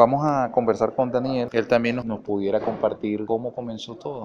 [0.00, 4.24] Vamos a conversar con Daniel, él también nos, nos pudiera compartir cómo comenzó todo.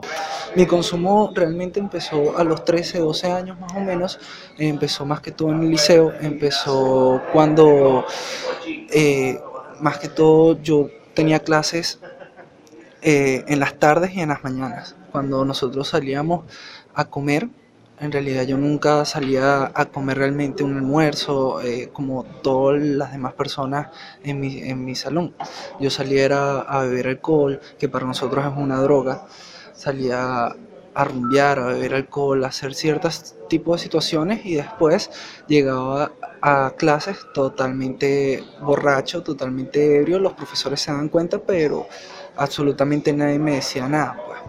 [0.56, 4.18] Mi consumo realmente empezó a los 13, 12 años más o menos.
[4.58, 6.14] Empezó más que todo en el liceo.
[6.22, 8.06] Empezó cuando,
[8.66, 9.38] eh,
[9.82, 12.00] más que todo, yo tenía clases
[13.02, 14.96] eh, en las tardes y en las mañanas.
[15.12, 16.46] Cuando nosotros salíamos
[16.94, 17.50] a comer,
[18.00, 23.34] en realidad yo nunca salía a comer realmente un almuerzo eh, como todas las demás
[23.34, 23.88] personas
[24.24, 25.34] en mi, en mi salón.
[25.80, 26.26] Yo salía
[26.62, 29.28] a beber alcohol, que para nosotros es una droga.
[29.74, 30.56] Salía
[30.96, 35.12] a rumbear, a beber alcohol, a hacer ciertos tipos de situaciones y después
[35.48, 40.20] llegaba a clases totalmente borracho, totalmente ebrio.
[40.20, 41.88] Los profesores se dan cuenta, pero
[42.36, 44.22] absolutamente nadie me decía nada.
[44.26, 44.40] Pues.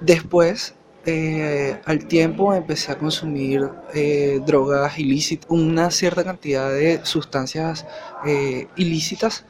[0.00, 0.74] Después
[1.10, 7.86] eh, al tiempo empecé a consumir eh, drogas ilícitas, una cierta cantidad de sustancias
[8.26, 9.46] eh, ilícitas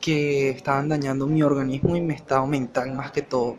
[0.00, 3.56] que estaban dañando mi organismo y mi estado mental más que todo.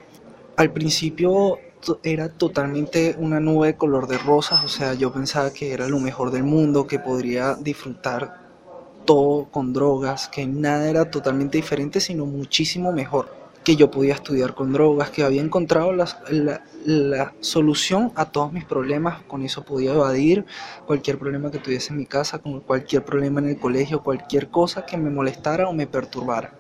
[0.56, 1.60] Al principio
[2.04, 6.00] era totalmente una nube de color de rosas, o sea, yo pensaba que era lo
[6.00, 8.46] mejor del mundo, que podría disfrutar
[9.04, 14.54] todo con drogas, que nada era totalmente diferente, sino muchísimo mejor que yo podía estudiar
[14.54, 16.08] con drogas, que había encontrado la,
[16.86, 20.46] la, solución a todos mis problemas, con eso podía evadir
[20.86, 24.86] cualquier problema que tuviese en mi casa, con cualquier problema en el colegio, cualquier cosa
[24.86, 26.54] que me molestara o me perturbara.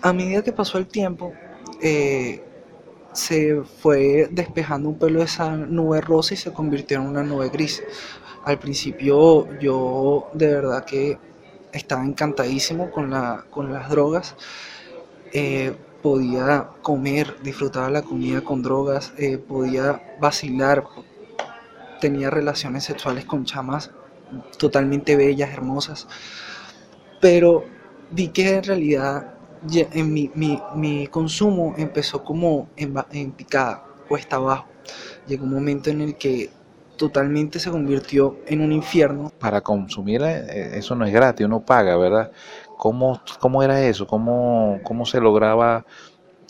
[0.00, 1.34] A medida que pasó el tiempo,
[1.82, 2.42] eh,
[3.12, 7.50] se fue despejando un pelo de esa nube rosa y se convirtió en una nube
[7.50, 7.82] gris.
[8.44, 11.18] Al principio yo de verdad que
[11.70, 14.34] estaba encantadísimo con, la, con las drogas
[15.32, 20.84] eh, podía comer, disfrutaba la comida con drogas, eh, podía vacilar,
[22.00, 23.90] tenía relaciones sexuales con chamas
[24.58, 26.08] totalmente bellas, hermosas,
[27.20, 27.64] pero
[28.10, 29.34] vi que en realidad
[29.70, 30.30] en mi,
[30.74, 34.66] mi, consumo empezó como en, en picada, cuesta abajo.
[35.28, 36.50] Llegó un momento en el que
[36.96, 39.32] totalmente se convirtió en un infierno.
[39.38, 42.32] Para consumir eh, eso no es gratis, uno paga, ¿verdad?
[42.82, 44.08] ¿Cómo, cómo era eso?
[44.08, 45.86] ¿Cómo, cómo se lograba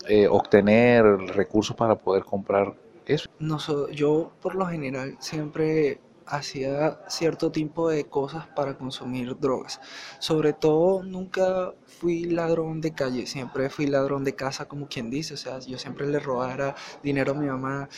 [0.07, 2.73] eh, obtener recursos para poder comprar
[3.05, 3.29] eso?
[3.37, 3.59] No,
[3.91, 9.79] yo por lo general siempre hacía cierto tipo de cosas para consumir drogas.
[10.17, 15.35] Sobre todo nunca fui ladrón de calle, siempre fui ladrón de casa como quien dice,
[15.35, 16.73] o sea, yo siempre le robara
[17.03, 17.89] dinero a mi mamá.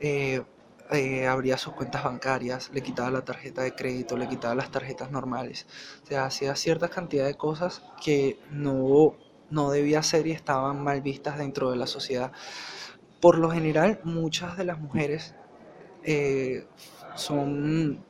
[0.00, 0.42] Eh,
[0.90, 5.10] eh, abría sus cuentas bancarias, le quitaba la tarjeta de crédito, le quitaba las tarjetas
[5.10, 5.66] normales.
[6.02, 9.14] O sea, hacía cierta cantidad de cosas que no,
[9.50, 12.32] no debía hacer y estaban mal vistas dentro de la sociedad.
[13.20, 15.34] Por lo general, muchas de las mujeres
[16.04, 16.66] eh,
[17.16, 18.04] son,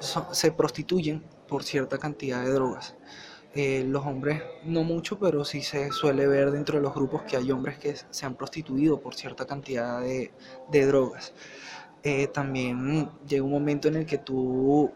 [0.00, 2.96] se prostituyen por cierta cantidad de drogas.
[3.52, 7.36] Eh, los hombres no mucho, pero sí se suele ver dentro de los grupos que
[7.36, 10.30] hay hombres que se han prostituido por cierta cantidad de,
[10.70, 11.32] drogas.
[12.04, 14.92] Eh, también llega un momento en el que tú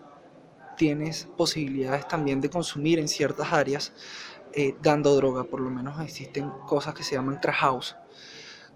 [0.77, 3.93] tienes posibilidades también de consumir en ciertas áreas
[4.53, 7.97] eh, dando droga, por lo menos existen cosas que se llaman crash house,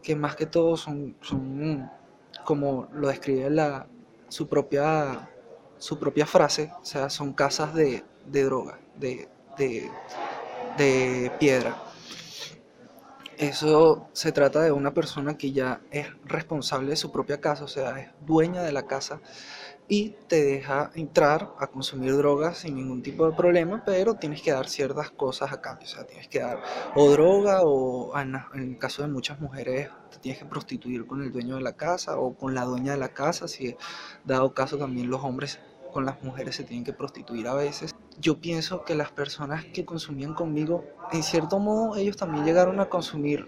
[0.03, 1.89] que más que todo son, son
[2.45, 3.87] como lo describe la,
[4.28, 5.31] su, propia,
[5.78, 11.76] su propia frase, o sea, son casas de, de droga, de, de, piedra.
[13.36, 17.68] Eso se trata de una persona que ya es responsable de su propia casa, o
[17.68, 19.20] sea, es dueña de la casa
[19.86, 24.52] y te deja entrar a consumir drogas sin ningún tipo de problema, pero tienes que
[24.52, 26.60] dar ciertas cosas a cambio, o sea, tienes que dar
[26.94, 31.32] o droga o en, el caso de muchas mujeres te tienes que prostituir con el
[31.32, 33.76] dueño de la casa o con la dueña de la casa, si
[34.24, 35.58] dado caso también los hombres
[35.92, 39.84] con las mujeres se tienen que prostituir a veces yo pienso que las personas que
[39.84, 43.46] consumían conmigo, en cierto modo, ellos también llegaron a consumir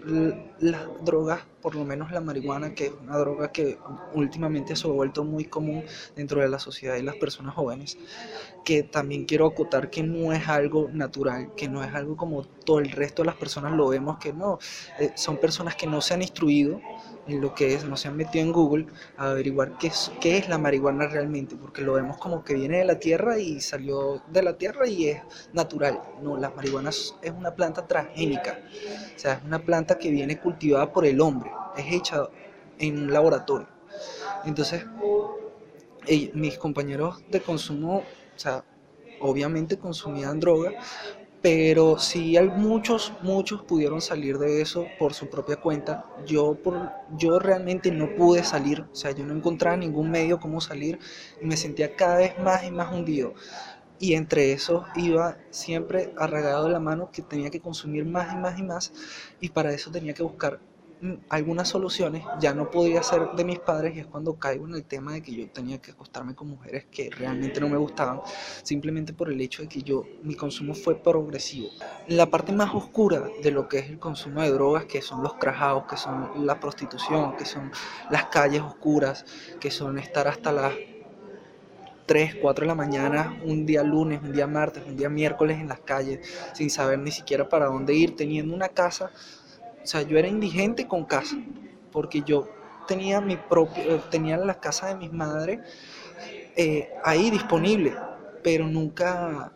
[0.59, 3.77] las drogas, por lo menos la marihuana, que es una droga que
[4.13, 5.83] últimamente se ha vuelto muy común
[6.15, 7.97] dentro de la sociedad y las personas jóvenes,
[8.65, 12.79] que también quiero acotar que no es algo natural, que no es algo como todo
[12.79, 14.59] el resto de las personas lo vemos, que no,
[14.99, 16.81] eh, son personas que no se han instruido
[17.27, 18.87] en lo que es, no se han metido en Google
[19.17, 22.79] a averiguar qué es, qué es la marihuana realmente, porque lo vemos como que viene
[22.79, 25.21] de la tierra y salió de la tierra y es
[25.53, 26.01] natural.
[26.21, 28.59] No, la marihuana es una planta transgénica,
[29.15, 32.27] o sea, es una planta que viene cultivada por el hombre, es hecha
[32.79, 33.67] en un laboratorio.
[34.45, 34.85] Entonces,
[36.33, 38.63] mis compañeros de consumo, o sea,
[39.19, 40.73] obviamente consumían droga,
[41.41, 46.05] pero si hay muchos, muchos pudieron salir de eso por su propia cuenta.
[46.25, 50.61] Yo, por, yo realmente no pude salir, o sea, yo no encontraba ningún medio cómo
[50.61, 50.99] salir
[51.41, 53.33] y me sentía cada vez más y más hundido.
[54.01, 58.35] Y entre eso iba siempre arraigado de la mano que tenía que consumir más y
[58.35, 58.91] más y más
[59.39, 60.59] y para eso tenía que buscar
[61.01, 64.73] mm, algunas soluciones, ya no podía ser de mis padres y es cuando caigo en
[64.73, 68.21] el tema de que yo tenía que acostarme con mujeres que realmente no me gustaban,
[68.63, 71.69] simplemente por el hecho de que yo, mi consumo fue progresivo.
[72.07, 75.35] La parte más oscura de lo que es el consumo de drogas, que son los
[75.35, 77.71] crajados, que son la prostitución, que son
[78.09, 79.25] las calles oscuras,
[79.59, 80.73] que son estar hasta las
[82.11, 85.69] 3, 4 de la mañana, un día lunes, un día martes, un día miércoles en
[85.69, 86.19] las calles,
[86.51, 89.11] sin saber ni siquiera para dónde ir, teniendo una casa.
[89.81, 91.37] O sea, yo era indigente con casa,
[91.89, 92.49] porque yo
[92.85, 95.61] tenía mi propio, eh, tenía la casa de mis madres
[96.57, 97.93] eh, ahí disponible,
[98.43, 99.53] pero nunca,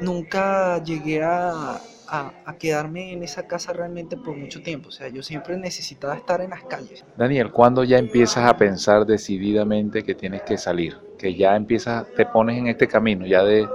[0.00, 1.78] nunca llegué a,
[2.08, 4.88] a, quedarme en esa casa realmente por mucho tiempo.
[4.88, 7.04] O sea, yo siempre necesitaba estar en las calles.
[7.18, 11.11] Daniel, ¿cuándo ya empiezas a pensar decididamente que tienes que salir?
[11.22, 13.68] Que ya empiezas, te pones en este camino ya de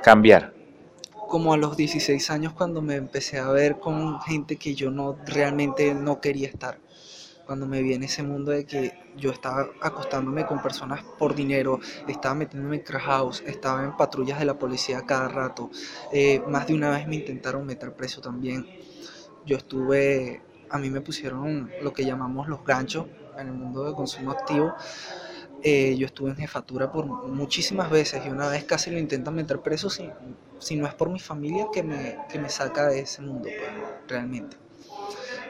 [0.00, 0.54] cambiar.
[1.28, 5.16] Como a los 16 años cuando me empecé a ver con gente que yo no
[5.26, 6.78] realmente no quería estar
[7.44, 11.80] cuando me vi en ese mundo de que yo estaba acostándome con personas por dinero,
[12.08, 15.70] estaba metiéndome en crash house, estaba en patrullas de la policía cada rato,
[16.12, 18.66] eh, más de una vez me intentaron meter preso también.
[19.44, 23.06] Yo estuve, a mí me pusieron lo que llamamos los ganchos
[23.38, 24.74] en el mundo de consumo activo.
[25.66, 29.60] Eh, yo estuve en jefatura por muchísimas veces y una vez casi lo intentan meter
[29.60, 30.10] preso si,
[30.58, 33.70] si no es por mi familia que me, que me saca de ese mundo, pues,
[34.06, 34.58] realmente.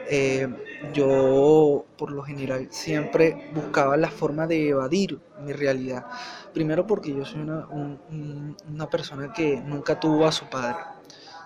[0.07, 0.47] Eh,
[0.93, 6.05] yo por lo general siempre buscaba la forma de evadir mi realidad.
[6.53, 10.77] Primero porque yo soy una, una persona que nunca tuvo a su padre.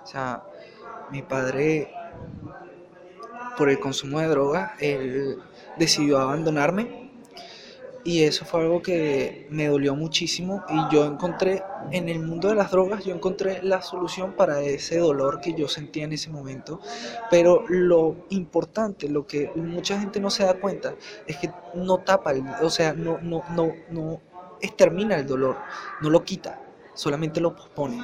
[0.04, 0.44] O sea,
[1.12, 1.90] mi padre
[3.58, 5.38] por el consumo de drogas, él
[5.78, 7.09] decidió abandonarme
[8.04, 12.56] y eso fue algo que me dolió muchísimo y yo encontré en el mundo de
[12.56, 16.80] las drogas, yo encontré la solución para ese dolor que yo sentía en ese momento,
[17.30, 20.96] pero lo importante, lo que mucha gente no se da cuenta,
[21.28, 24.22] es que no tapa, el, o sea, no, no, no, no
[24.62, 25.58] extermina el dolor,
[26.02, 26.62] no lo quita,
[26.94, 28.02] solamente lo pospone,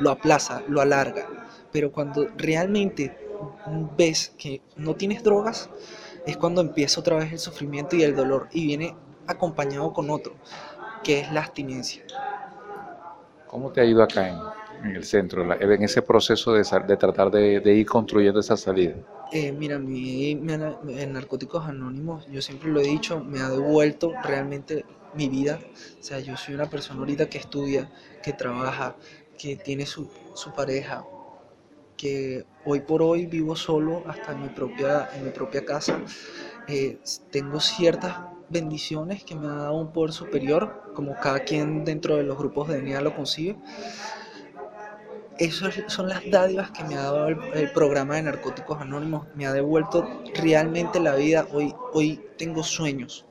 [0.00, 3.16] lo aplaza, lo alarga, pero cuando realmente
[3.96, 5.70] ves que no tienes drogas,
[6.26, 10.34] es cuando empieza otra vez el sufrimiento y el dolor y viene acompañado con otro,
[11.02, 12.04] que es la abstinencia.
[13.46, 14.28] ¿Cómo te ha ido acá
[14.82, 18.94] en, el centro, en ese proceso de, de tratar de, ir construyendo esa salida?
[19.32, 24.84] Eh, mira, mi, en Narcóticos Anónimos, yo siempre lo he dicho, me ha devuelto realmente
[25.14, 25.60] mi vida.
[26.00, 27.90] O sea, yo soy una persona ahorita que estudia,
[28.22, 28.96] que trabaja,
[29.38, 31.04] que tiene su, su pareja,
[31.96, 36.00] que hoy por hoy vivo solo hasta en mi propia, en mi propia casa.
[36.66, 36.98] Eh,
[37.30, 38.16] tengo ciertas
[38.48, 42.68] bendiciones que me ha dado un poder superior, como cada quien dentro de los grupos
[42.68, 43.56] de DNA lo concibe.
[45.38, 49.26] Esas son las dádivas que me ha dado el, programa de Narcóticos Anónimos.
[49.34, 51.48] Me ha devuelto realmente la vida.
[51.52, 53.26] Hoy, hoy tengo sueños,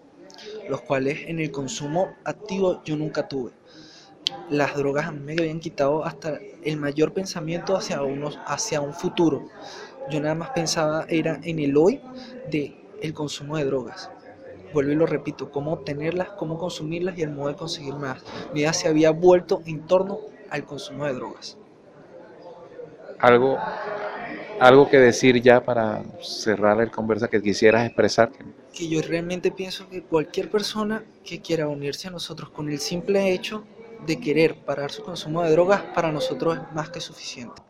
[0.70, 3.52] los cuales en el consumo activo yo nunca tuve.
[4.50, 8.94] Las drogas a mí me habían quitado hasta el mayor pensamiento hacia, unos, hacia un
[8.94, 9.48] futuro.
[10.10, 12.02] Yo nada más pensaba era en el hoy
[12.52, 14.10] de el consumo de drogas
[14.74, 18.24] vuelvo y lo repito, cómo obtenerlas, cómo consumirlas y el modo de conseguir más.
[18.54, 21.58] Mi vida se había vuelto en torno al consumo de drogas.
[23.20, 23.58] Algo,
[24.60, 28.32] algo que decir ya para cerrar el conversa que quisieras expresar.
[28.74, 33.32] Que yo realmente pienso que cualquier persona que quiera unirse a nosotros con el simple
[33.32, 33.64] hecho
[34.06, 37.62] de querer parar su consumo de drogas, para nosotros es más que suficiente.